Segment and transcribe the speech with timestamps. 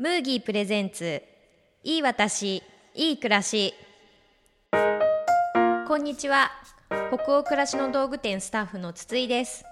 [0.00, 1.22] ムーギープレゼンツ。
[1.84, 2.62] いい私
[2.94, 3.74] いい暮らし。
[5.86, 6.50] こんにちは。
[7.12, 9.62] 北欧暮らしの道具店スタッフの筒井です。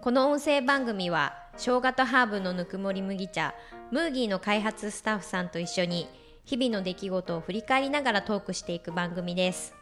[0.00, 3.52] この音声番組は生姜とハーブのぬくもり麦茶
[3.90, 6.08] ムーギーの開発スタッフさんと一緒に
[6.46, 9.74] 日々の出来事を振り返りながらトークしていく番組です。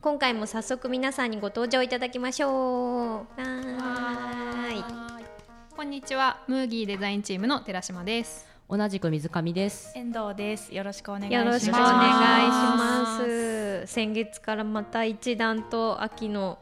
[0.00, 2.52] 今回も早速皆さんにご登場いただきましょう。
[2.52, 4.84] はーい。
[5.76, 8.55] こんにちは、ムーギーデザインチームの寺島です。
[8.68, 9.92] 同じく水上です。
[9.96, 10.74] 遠藤です。
[10.74, 11.46] よろしくお願いします。
[11.46, 13.86] よろしくお願いします。
[13.86, 16.58] 先月からまた一段と秋の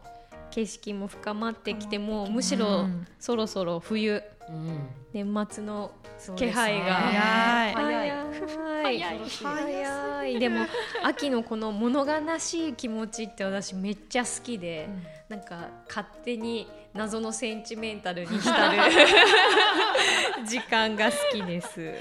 [0.51, 2.87] 景色も深まってきてもうむしろ
[3.19, 5.91] そろそろ冬うん、年末の
[6.37, 7.75] 気配が早い。
[7.75, 8.14] 早い早
[8.91, 8.99] い。
[8.99, 10.39] 早い。
[10.39, 10.67] でも
[11.03, 14.89] 秋のこの物悲しい気持ちって私めっちゃ好きで、
[15.29, 18.79] なんか勝手に謎のセンチメンタルに浸る
[20.47, 21.95] 時間が好きです。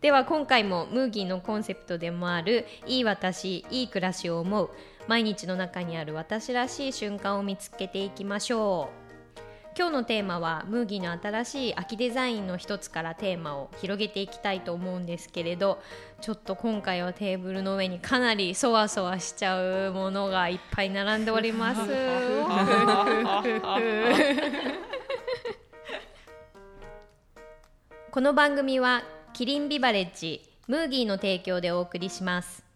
[0.00, 4.70] では今回もムーギーのコンセプトでもある「いい私いい暮らしを思う」
[5.08, 9.07] 毎日の中にある私らしい瞬間を見つけていきましょう
[9.78, 15.80] 今日のテーマはムーギーの新しい秋デザインの一つからテーマを広げていきたいと思うんですけれど
[16.20, 21.80] ちょっと今回はテーブルの上にかなりそわそわしちゃうものがいっぱい並んでおります。
[28.10, 32.67] この番組はキリンビバレッジムーギーの提供でお送りします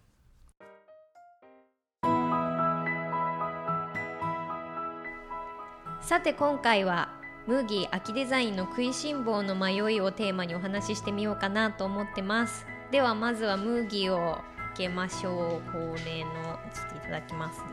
[6.12, 7.08] さて今回は
[7.46, 14.34] ムーギー秋デザインの食いしん坊の迷いをテーマにお話ししてみようかなと思ってますではまずはムーギーを
[14.76, 17.64] 開けましょう恒例のちょっといただきますね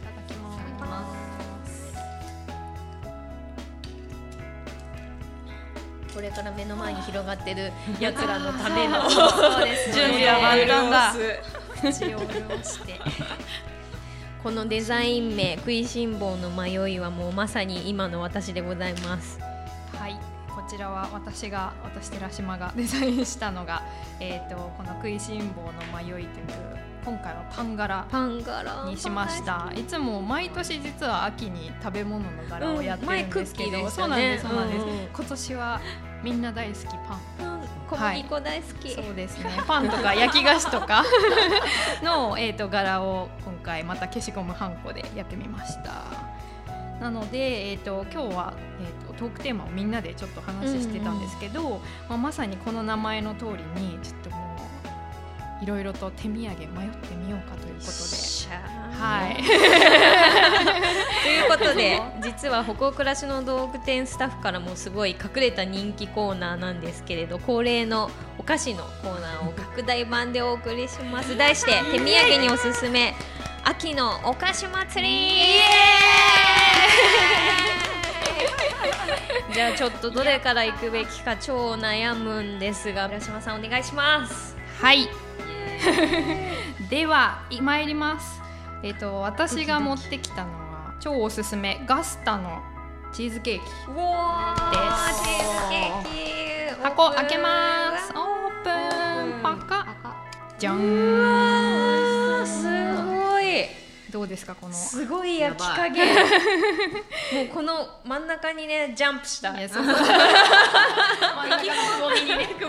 [0.00, 1.30] いただきます。
[6.12, 9.08] これから目の前に広がってるやつらのための
[9.94, 11.14] 準備は万端だ。
[11.92, 12.98] 血を潤して。
[14.42, 19.38] このデザイン名食いしん坊の迷いはもうまさに今の私でございます。
[19.98, 20.18] はい、
[20.48, 23.82] こちらは私が私寺島が デザインしたのが、
[24.18, 28.84] えっ、とこの食いしん坊の迷いという今回はパン柄パン柄。
[28.86, 29.70] にしました。
[29.74, 34.84] いつも毎年実は秋に食べ物の柄をやってるんですけど、うん前クッキーでしたそうなんねですそうなんです。
[34.84, 35.06] うんうん。
[35.12, 35.80] 今年は
[36.22, 37.54] みんな大好きパン。
[37.54, 37.60] うん
[37.90, 39.50] 小麦粉大好き、そうですね。
[39.66, 41.04] パンとか焼き菓子とか
[42.04, 46.04] のえっ、と柄を今回また消しゴムはんこでやってみました。
[47.00, 54.49] なのでえっ、と今日はえっ、とトークテーマをみんなでちょっと話してたんですけど、まあまさにこの名前の通りにちょっともう
[55.62, 58.40] いろいろと手土産迷ってみようかということで。
[58.98, 59.36] はい。
[61.22, 73.14] ということで 実は北欧暮らしの道具店スタッフからもすごい隠れた人気コーナーなんですけれど恒例のお菓子のコーナーを拡大版でお送りします題して手土産におすすめ
[73.64, 75.60] 秋のお菓子祭り
[79.52, 85.29] じゃあちょっとどれから行くべきか超悩むんですが浦島さんお願いしますはい。
[86.88, 88.42] では、い参ります。
[88.82, 92.62] えっ、と、私が持ってきたのは、超おすすめ、ガスタの
[93.12, 93.92] チーズケーキ。
[93.92, 98.12] うわーチーズケーキ箱開けます。
[98.14, 99.86] オープン、パカ。
[100.58, 101.69] じゃん。
[104.30, 104.72] ですか、この。
[104.72, 107.72] すごい焼き加減もうこの
[108.04, 109.94] 真ん中にねジャンプしたいやそうそう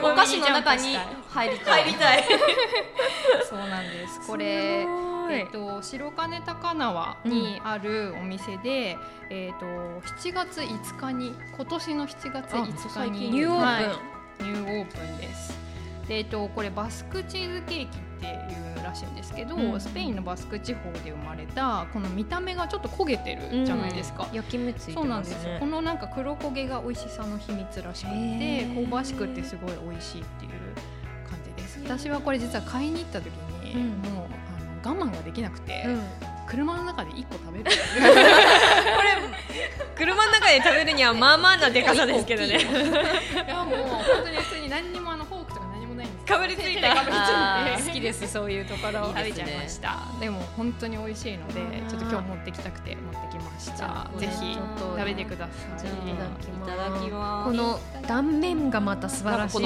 [0.03, 0.97] お菓子の中に
[1.29, 1.83] 入りたい。
[1.83, 2.23] 入りたい
[3.47, 4.19] そうなんです。
[4.27, 4.85] これ。
[5.29, 8.97] えっと、白金高輪にあるお店で、
[9.29, 13.85] えっと7月5日に今年の7月5日最に近ニューオープン、はい
[14.43, 15.57] ニューオープンです。
[16.07, 19.81] で、えっと、これバスクチーズケーキっていうらしいんですけど、うん。
[19.81, 24.27] スペインのバスク地方で生まれたこの見た目がちょっと焦げてるじゃないですか。
[24.33, 30.51] 焼き目ついてそうなんですすこのなんか黒焦げが美味しさの秘密らしくて香ばしくてすごい美味しいっていう
[31.27, 31.79] 感じです。
[31.83, 33.31] 私はこれ実は買いに行った時
[33.63, 33.89] に、うん。
[34.11, 34.25] もう
[34.83, 36.03] あの我慢ができなくて、うん。
[36.47, 37.71] 車の中で1個食べる。
[39.95, 42.57] 車の中で食べるにはまあまあなでかさですけどね。
[42.57, 42.61] い
[43.47, 45.23] やもう本当に普通に何にもあの
[46.31, 47.83] かぶりついたかぶりつい。
[47.83, 49.99] て好きですそういうところを食べちゃいました。
[50.19, 54.09] でも本当に美味しいのでちょっと今日持ってきたくて持ってきました。
[54.17, 55.79] ぜひ食べてください。
[55.79, 57.51] じゃあいただきます。
[57.51, 59.61] この断面がまた素晴らしい。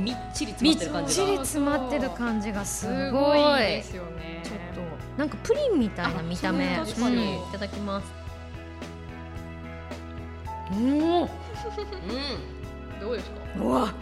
[0.00, 1.26] みっちり詰まってる感じが。
[1.26, 4.40] みっちり詰まってる感じがすすごごいいですよね。
[4.44, 4.80] ちょっと
[5.18, 6.64] なんかプリンみたいな見た目。
[6.74, 6.78] い
[7.52, 8.06] ただきます。
[10.72, 11.22] うん。
[11.22, 11.28] うん。
[13.00, 13.36] どうですか？
[13.60, 13.92] うわ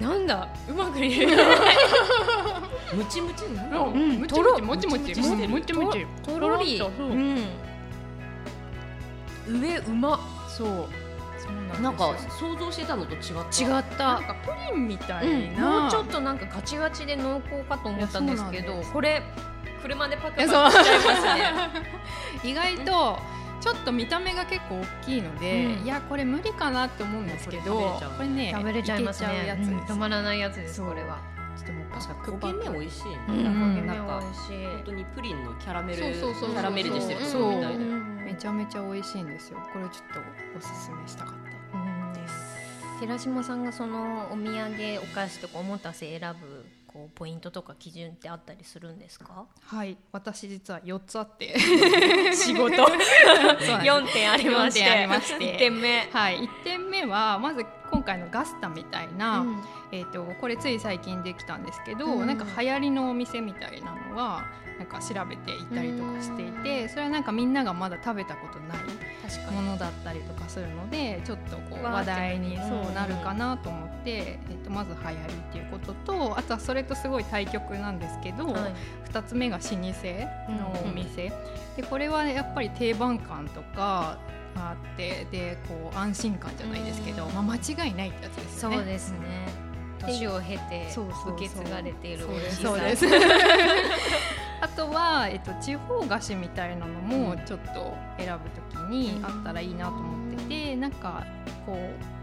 [0.00, 0.48] なんだ？
[0.68, 1.36] うまく言える
[2.94, 3.92] ムチムチなうん。
[3.92, 4.20] うん。
[4.20, 5.48] もちとろもちもちしてる。
[5.48, 6.90] もちもちとろりそう。
[6.98, 7.46] うん。
[9.46, 10.18] 上うま
[10.48, 10.88] そう。
[11.38, 11.48] そ
[11.78, 13.20] うなんか想像してたのと違っ
[13.50, 13.62] た。
[13.62, 14.04] 違った。
[14.14, 19.22] なんかプリンみたういん、な、もうちょっとなんかガチガチで濃厚かと思ったんですけどこれ
[19.82, 21.44] 車でパクパクしちゃいますね。
[22.42, 23.18] 意外と
[23.64, 25.84] ちょっと見た目が結構大きいので、うん。
[25.84, 28.10] いやこれ無理かなって思うんですけどこれ食べれちゃう。
[28.12, 29.58] これね食べれちゃいますね。
[29.58, 29.78] うん。
[29.80, 31.18] 止まらないやつですこれは。
[31.56, 33.86] ちょっともう確かに焦げ目美味しいね、うん。
[33.86, 34.06] なん。
[34.06, 34.66] か美味しい。
[34.66, 37.26] 本当にプリンのキャラメルキャラメルでしてるみ
[37.62, 38.16] たいで、うん。
[38.26, 39.58] めちゃめちゃ美味しいんですよ。
[39.72, 40.20] これちょっと
[40.58, 41.34] おすすめしたかっ
[41.72, 41.94] たうん。
[43.00, 46.53] 寺島さんがそのお土産お菓子とかおもたせ選ぶ
[47.14, 49.46] ポイントとか基準ってあったりするんですか？
[49.62, 51.54] はい私実は4つあって。
[52.34, 52.74] 仕事。
[52.76, 54.80] そうなんです4点ありまして。
[54.80, 55.54] 四点ありまして。
[55.54, 56.08] 1点目。
[56.12, 59.64] はい、1点目はまず今回のガスタみたいな、うん。
[59.92, 62.26] えー、とこれつい最近できたんですけど、うん。
[62.26, 64.44] なんか流行りのお店みたいなのは
[64.78, 68.78] なんか調べていたりとかしていてそれはなんかみんながまだ食べたことない
[69.50, 78.74] ものだったりとかするのでちょっとこう話題にうんそうなるかなと思って、えー、とまず流行りっていうこととあとはそれとすごい対極なんですけど、はい。
[79.10, 79.72] 2つ目が老舗
[80.52, 81.32] のお店、
[81.76, 84.18] でこれはやっぱり定番感とか
[84.56, 87.32] あってでこう安心感じゃないですけど、うん。
[87.32, 88.76] まあ、間違いないってやつですよね。
[88.76, 89.18] そうですね。
[90.00, 91.34] 年を経てそうそうそう。
[91.34, 93.06] 受け継がれている美味しさそうです。
[94.64, 101.26] あとは、えっと、地方菓子みたいなのもちょっと選ぶときにあったらいいなと思ってて、なんか
[101.66, 101.76] こ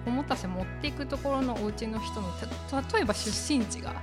[0.05, 3.93] うおもたせ持っていくところのお家の人のた例えば出身地が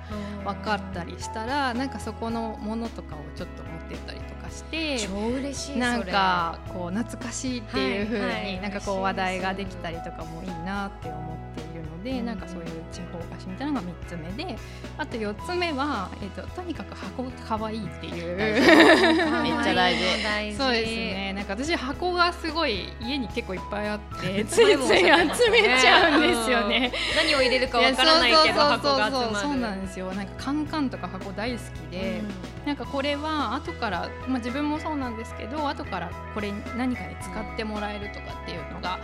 [0.45, 8.53] 分かったりしたらなんかそこのものとかをちょっと持ってったりとかして超嬉しいなんかこう懐かしいっていう風はいはい。
[8.53, 11.68] になんかこう話題ができたりとかもいいなって思って
[11.99, 12.27] ので、うん。
[12.27, 14.57] なんかそういう地方菓子みたいなのが3つ目で
[14.97, 18.37] あと4つ目は、えー、ととにかく箱が可愛いっていう。
[18.37, 20.57] めっちゃ大事。
[20.57, 21.33] そうですね。
[21.35, 25.03] なんか私箱がすごい家に結構いっぱいあってついつい集ね。
[25.51, 26.93] めちゃうんですよね。
[27.17, 29.37] 何を入れるかわからないけどや箱が集まる。
[29.37, 30.13] そうなんですよ。
[30.13, 32.23] なんかカンカンとか箱大好きで、
[32.67, 38.99] なんかこれは後から、まあ、自分もそうなんですけど後からこれ何かに使ってもらえるとかっていうのが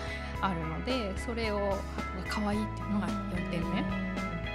[0.45, 1.59] あるのでそれを
[2.29, 3.83] 箱が可愛いっていうのが4点目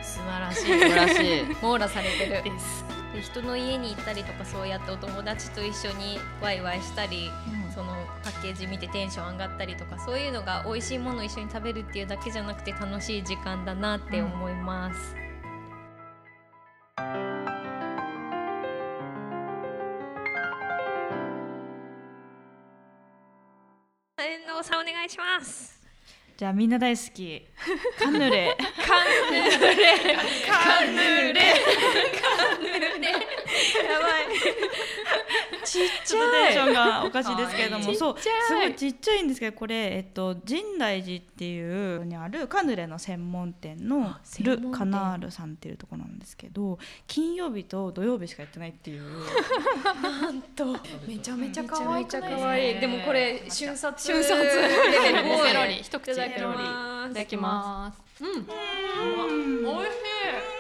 [0.03, 2.86] 素晴らしい素晴らしい網羅されてるです。
[3.13, 7.31] で人の家に行ったりとかそうやってお友達と一緒にワイワイしたり
[7.74, 15.15] そのパッケージ見てテンション上がったりとかそういうのが美味しいものを一緒に食べるっていうだけじゃなくて楽しい時間だなって思います。
[24.19, 25.78] 遠藤さんお願いします。
[26.39, 27.45] じゃあみんな大好き。
[28.00, 28.56] カヌレ。
[28.57, 29.39] カヌ
[29.75, 30.15] レ。
[30.47, 31.44] カヌレ。
[32.15, 32.69] カヌ
[33.01, 33.12] レ。
[33.12, 33.38] やばい
[35.66, 38.33] ちっちょっとテンションがおかしいですけれどもそうちっちゃい。
[38.48, 44.71] すごいちっちゃいんですけどこれ、えっと、深大寺っていうにあるカヌレの専門店のル・店。
[44.71, 49.04] カナールさんっていうところなんですけど金曜日と土曜日しかやってないっていう。
[50.01, 50.65] なんと
[51.07, 52.80] めちゃめちゃ可愛い可愛い。
[52.80, 54.39] でもこれ瞬殺瞬殺。
[54.39, 57.12] ペペロリ一口ペロリます。
[57.12, 58.24] いただきます。
[58.24, 58.45] うん、うん。
[59.63, 60.60] 美味しい。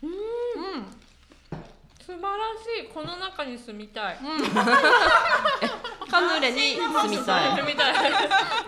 [0.00, 0.10] うん、
[2.00, 2.88] 素晴らしい。
[2.92, 4.18] この中に住みたい。
[6.10, 7.94] カヌレに住みたい住みたい。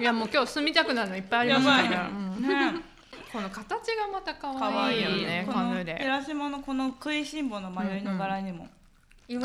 [0.00, 2.90] いやもう今日住みたくなるのいっぱいありますかうんね
[3.32, 5.94] この形がまた可可愛いよねカヌレ。
[5.94, 8.68] 寺島のこの食いしん坊の迷いの柄にも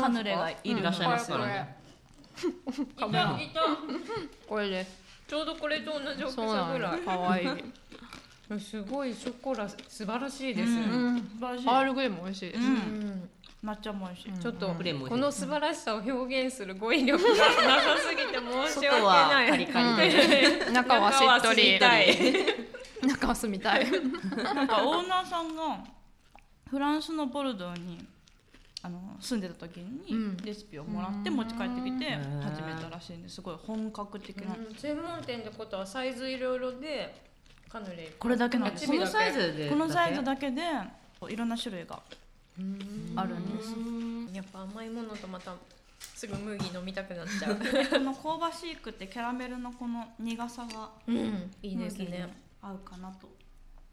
[0.00, 1.76] カヌレがいるいらっしゃいますからね、
[2.36, 3.60] いたいた。
[4.48, 5.00] これです。
[5.28, 7.00] ちょうどこれと同じ大きさぐらい。
[7.04, 8.60] 可愛い。
[8.60, 10.70] すごいショコラ素晴らしいです。
[10.70, 11.20] うんうん。
[11.20, 12.60] 素晴らしいアールグレイも美味しいです。
[12.60, 13.30] うんうん
[13.66, 14.68] 抹茶も美味しい、ちょっと
[15.08, 17.30] この素晴らしさを表現する語彙力が
[17.66, 19.48] なさすぎて申し訳外はない。
[19.48, 21.80] カリカリで、中はしっとり。
[23.08, 23.90] 中は住 みたい。
[24.54, 25.84] なんかオーナーさんが
[26.70, 28.06] フランスのボルドーに
[28.82, 30.36] あの住んでた時にうん。
[30.36, 33.40] レシピをもらって持ち帰ってきてうん始めたらしいんです。
[33.40, 34.74] ごい本格的な、うん。
[34.76, 37.26] 専門店ってことはサイズいろいろで
[37.68, 38.86] カヌレこれだけなんです。
[38.86, 40.62] このサイズでこのサイズだけで
[41.28, 42.00] いろんな種類が
[43.16, 44.34] あるんです。
[44.34, 45.54] やっぱ甘いものとまた
[45.98, 47.56] すぐ麦飲みたくなっちゃう。
[47.56, 52.28] この香ばしくてキャラメルのこの苦さがうんいいですね。
[52.62, 53.28] 合うかなと。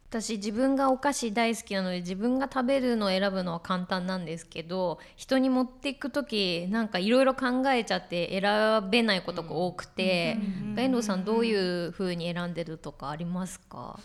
[0.10, 10.38] 私自分がお菓子大好きなので自分が食べるのを選ぶのは簡単なんですけど人に持っていく時なんかいろいろ考えちゃって選べないことが多くて、
[10.77, 14.00] 遠藤さんどういう風に選んでるとかありますか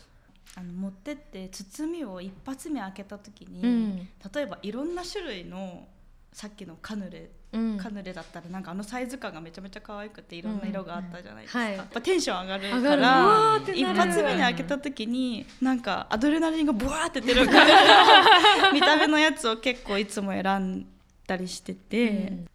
[0.59, 3.97] あの持ってって包みを一発目開けた時に、うん。
[4.35, 5.87] 例えばいろんな種類の
[6.33, 7.79] さっきのカヌレうん。
[7.79, 11.77] カヌレだったらなんかあのサイズ感がめちゃめちゃ可愛くていろんな色があったじゃないですか、うんはい。
[11.77, 20.87] やっぱテンション上がるから一発目に開けた時になんかアドレナリンがブワーって出るから 見た目のやつを結構いつも選ん
[21.27, 22.47] だりしてて、うん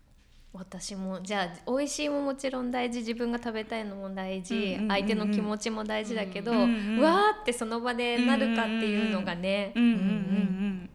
[0.53, 4.89] 私もじゃあ美味しいももちろん大事自分が食べたいのも大事、うんうんうんうん。
[4.89, 9.73] 相手の気持ちも大事だけど、うんうんうんわーってその場でなるかっていうのがね、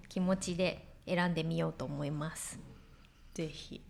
[0.09, 2.61] 気持ちで選んでみようと思います。
[3.35, 3.83] ぜひ。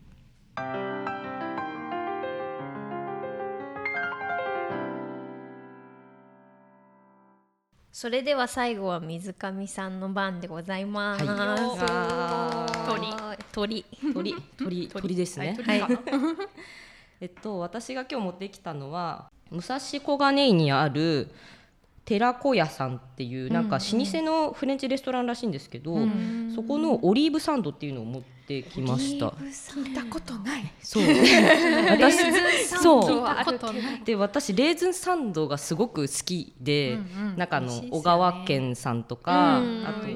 [7.93, 11.25] それでは最後は水上さんの番でございます。
[11.27, 13.85] は鳥鳥。
[14.13, 14.35] 鳥。
[14.57, 14.89] 鳥。
[14.89, 15.17] 鳥。
[15.17, 15.59] ですね。
[15.65, 15.83] はい
[17.21, 21.29] えっと私が今日持ってきたのは武蔵小金井にある
[22.05, 25.99] 寺子屋さんっていうなんか老舗のフレンチレストランらしいんですけど、
[26.55, 29.29] そこのオリーブサンドっていうのを持ってきました。
[29.29, 30.73] 聞いたことない。
[30.83, 31.03] そう。
[31.91, 32.17] 私
[32.65, 34.05] そう。
[34.05, 37.37] で私レーズンサンドがすごく好きで、うんうん。
[37.37, 37.89] なんかあのね。
[37.91, 39.87] 小川県さんとか、うん。
[39.87, 40.07] あと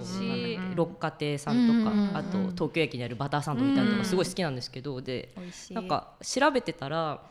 [0.75, 5.75] 六花亭さんとか、うんうんうんあと東京駅にあるバターサンドみたいなのがすごい好きなんですけど、で美味しい。
[5.75, 7.23] なんか調べてたら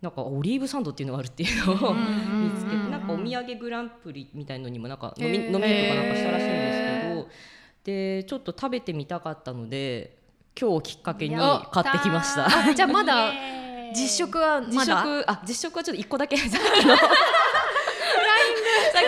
[0.00, 7.28] なんかオリーブサンドっていうのがあるっていうのを見つけてなんかお土産グランプリみたいのにもなんか飲み飲みとかなんかしたらしいんですけど
[7.84, 10.17] でちょっと食べてみたかったので
[10.60, 12.46] 今日をきっかけに買ってきました。
[12.46, 13.32] あじゃあまだ
[13.94, 16.36] 実食はま実だ食あ実食はちょっと一個だけ。
[16.36, 16.50] さっ
[16.80, 16.96] きの。
[16.96, 17.04] さ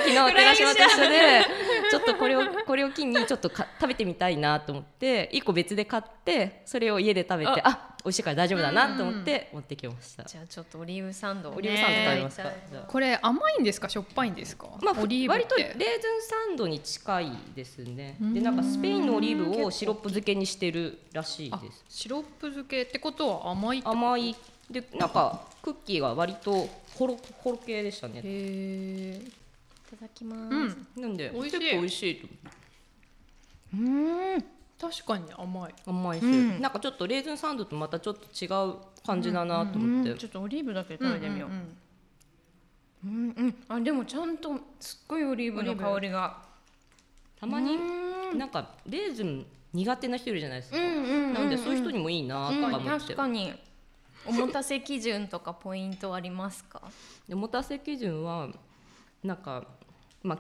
[0.01, 1.47] っきの寺島と一緒で
[1.91, 10.25] ちょっとこれを これを機にちょっとか食べてみたいなと思って一個別で買ってそれを家で食べてあ美味しいから大丈夫だなと思って持ってきました。
[10.25, 11.53] じゃあちょっとオリーブサンドを。
[11.53, 12.43] ねオリーブサンド食べますか？
[12.45, 12.83] はいじゃあ。
[12.85, 13.89] これ甘いんですか？
[13.91, 15.45] しょっぱいんですか、まあ、オリーブって。
[15.45, 15.79] 割とレーズン
[16.49, 18.17] サンドに近いですね。
[18.21, 21.85] でなんかスペインのオリーブをシロップ漬けにしてるらしいあです。
[21.89, 23.99] シロップ漬けってことは甘いってこと？
[23.99, 24.37] 甘い。
[24.71, 28.23] でなんかクッキーが割とホロホロ系でしたね。
[28.25, 29.21] へ
[29.91, 31.03] ただきます、うん。
[31.03, 31.31] なんで？
[31.35, 31.59] 美味しい。
[31.59, 32.29] 結構美味しいと
[33.75, 33.77] う。
[33.77, 34.45] ん。
[34.81, 35.75] 確かに甘い。
[35.87, 36.61] 甘いし、うん。
[36.61, 41.57] なんかちょっとレーズンサンドとまたちょっと違う感じだなと思って、ちょっとオリーブだけで食べてみよう、んん
[43.05, 43.35] うん。
[43.37, 46.49] うんあでもちゃんとすっごいオリーブの香りが。
[47.39, 47.77] たまに
[48.33, 48.39] うん。
[48.39, 51.35] なんかレーズン苦手な人いるじゃないですか、うんうんうんうん。
[51.35, 53.53] なのでそういう人にもいいなとか思って、確かに
[54.27, 56.83] おもたせ基準とかポイントありますか？
[57.29, 58.49] で持たせ基準は
[59.25, 59.65] なんか
[60.23, 60.39] まあ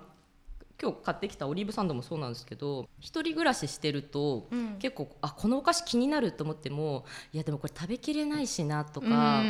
[0.82, 4.76] 今日買ってきたオリーブサンドもそうなんですけど一人暮らししてると、うん。
[4.78, 9.42] 結構あこのお菓子気になると思ってもいやでもこれ食べきれないしなとか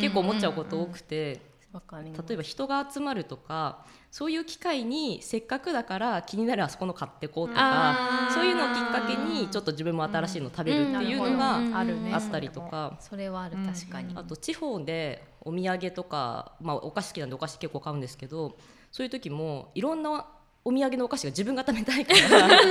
[0.00, 1.40] 結構思っちゃうこと多くて
[2.28, 12.96] 例えば人が集まるとかそういう機会にせっかくだから気になるあそこの買ってこうとかそういうのをきっかけにちょっと自分も新しいの食べるっていうのがうんあったりとか。
[13.00, 18.56] それはあるうん確かに、あと地方でお土産とか、まあ、お菓子好きなんでお菓子結構買うんですけど
[18.96, 20.24] そういう時もいろんな
[20.64, 22.44] お土産のお菓子が自分が食べたいから。
[22.44, 22.62] わかる。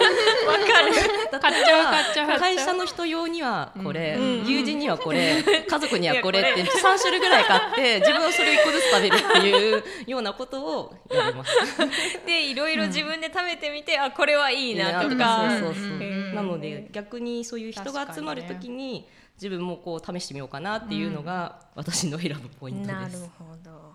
[1.39, 11.53] 買っちゃう買っちゃう会社の人用にはこれ、うん友人にはこれ 家族にはこれって3種類ぐらい買って自分はそれを1個ずつ食べるっていうようなことをやります。
[12.25, 15.43] でいろいろ自分で食べてみて、あこれはいいなとか。
[16.33, 23.29] なので逆にそういう人が集まる時に自分もこう試してみようかなっていうのが私の選ぶポイントなるです。
[23.37, 23.93] ほど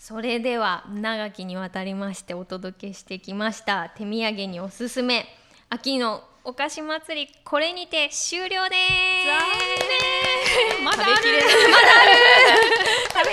[0.00, 3.90] それでは長きにわたりましてお届けしてきました。
[3.90, 5.26] 手土産におすすめ。
[5.68, 8.80] 秋のお菓子祭りこれにて終了です。
[10.82, 11.16] まだある。
[11.16, 11.42] 食べきれない。
[11.70, 12.12] まだある
[13.12, 13.30] 食べきれない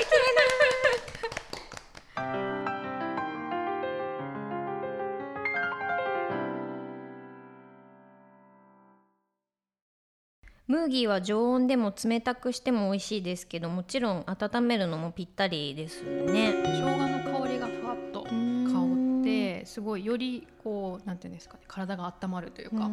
[10.68, 17.07] ムーギーは常温でも冷たくしても美味しいですけどもちろん温めるのもぴったりですね。
[19.78, 22.90] すごいよりこうなんていうんですかね体が温まるというか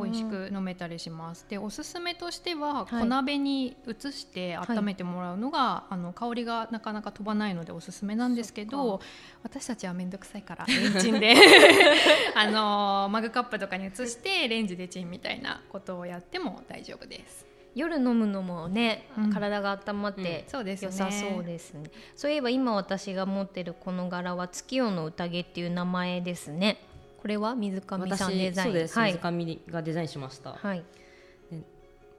[0.00, 1.44] 美味しく飲めたりします。
[1.48, 3.00] でおすすめとしてははい。
[3.00, 9.00] 小鍋に移して温めてもらうのが、あの香りがなかなか飛ばないのでおすすめなんですけど
[9.42, 11.34] 私たちは面倒くさいからレンチンで
[12.36, 17.49] あのマグカップとかに移してレンジでチンみたいなことをやっても大丈夫です。
[17.74, 19.32] 夜飲むのもね、うん。
[19.32, 20.86] 体が温まってそうですね。
[20.86, 26.78] 良さそうですね、そういえば今私が持ってるこの柄は月夜の宴っていう名前ですね。
[27.20, 28.70] これは水上さんデザイン。
[28.72, 29.12] そうです、はい。
[29.12, 30.82] 水上がデザインしました、はい。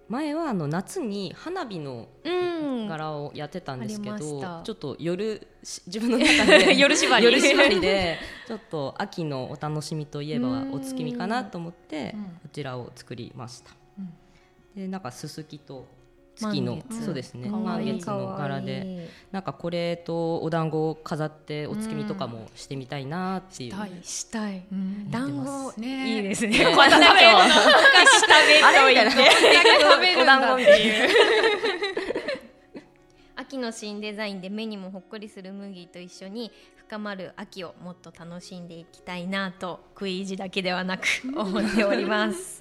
[0.08, 2.52] 前はあの夏に花火のうん。
[2.88, 7.26] 柄をやってたんですけど、ちょっと夜し自分の中で 夜縛り。
[7.26, 8.20] 夜縛りで。
[8.46, 12.24] ち ちょっと秋のお楽しみといえばお月見かなと思ってうん。
[12.24, 13.81] こちらを作りました。
[14.76, 15.86] うんでなんかすすきと
[16.36, 17.06] 月の満月。
[17.06, 17.50] そうですね。
[17.50, 23.72] 満月の柄でなんかこれとお団子を飾ってお月見とかもしてみたいなっていう。
[23.72, 24.66] したいしたい。
[24.72, 25.12] うん。
[25.12, 25.80] 団子。
[25.80, 26.18] ね。
[26.18, 26.58] いいですね。
[26.64, 26.66] 食
[30.02, 31.10] べるんだっていう
[33.36, 42.61] 秋 の新デザインで目にもほっこりする麦と一緒に深まる秋をもっと楽しんでいきたいなと食い意地だけではなく思っております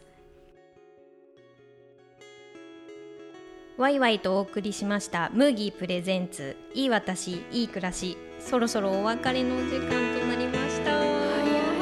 [3.81, 6.55] ワイワイとお送りしましたムーギープレゼンツ。
[6.75, 8.19] いい私いい暮らし。
[8.39, 10.99] そろそろお別れのお時間となりました。
[10.99, 11.07] あっ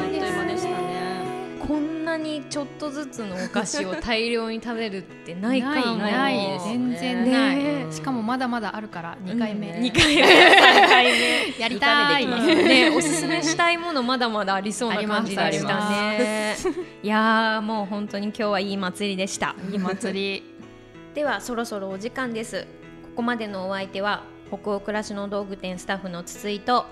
[0.07, 1.59] とでしたね。
[1.67, 5.97] こんなにちょっとずつのお菓子を大量に食べるってないかも。
[5.97, 6.73] ないですね。
[6.73, 7.87] 全然ない、ね。
[7.90, 9.83] しかもまだまだあるから2回目、うん。
[9.83, 10.23] 2回目。
[10.23, 11.59] 3回目。
[11.59, 12.26] やりたい。
[12.28, 16.57] ね、おすすめしたいものまだまだありそうな感じでしたね。
[17.02, 19.57] いやーもう本当に今日はいい祭りでした。
[19.73, 20.58] いい祭り
[21.18, 22.64] ではそろそろお時間です。
[23.02, 26.87] ここまでのお相手は北欧暮らしの道具店スタッフの筒井と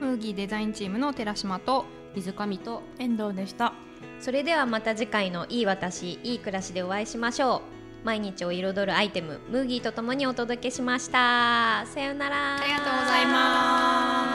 [0.00, 3.72] ムーギーデザインチームの寺島と水上と遠藤でした
[4.20, 7.62] それではまた次回のいい私いい暮らしでお会いしましょ
[8.02, 8.06] う。
[8.06, 11.84] 毎日を彩るアイテムムーギーとともにお届けしました。
[11.84, 12.58] さようなら。
[12.58, 14.33] ありがとうございます